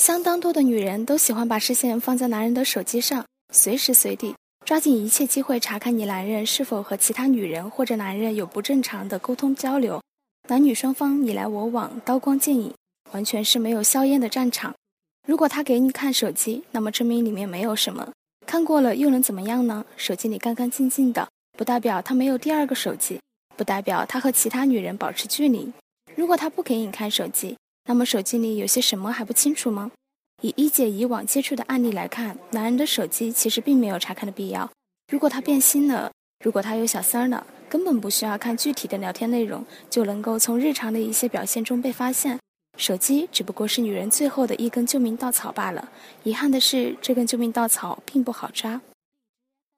[0.00, 4.34] 相当多的女人都喜欢把视线放在男人的手机上，随时随地
[4.64, 10.00] 抓紧一切机会查看你男人是否和其他女人或者男人有不正常的沟通交流。
[10.48, 12.72] 男女双方你来我往，刀光剑影，
[13.12, 14.74] 完全是没有硝烟的战场。
[15.28, 18.10] 如果他给你看手机，那么证明里面没有什么。
[18.46, 19.84] 看过了又能怎么样呢？
[19.98, 21.28] 手机里干干净净的，
[21.58, 23.20] 不代表他没有第二个手机，
[23.54, 25.70] 不代表他和其他女人保持距离。
[26.14, 27.58] 如果他不给你看手机，
[27.90, 29.90] 那么手机里有些什么还不清楚吗？
[30.42, 34.70] 以一姐以往接触的案例来看，男人的手机其实并没有查看的必要。
[35.12, 36.12] 如果他变心了，
[36.44, 42.38] 如果他有小三儿了，根本不需要看具体的聊天内容，就能够从日常的一些表现中被发现。
[42.78, 45.90] 手机只不过是女人最后的一根救命稻草罢了。
[46.22, 48.80] 遗憾的是，这根救命稻草并不好扎。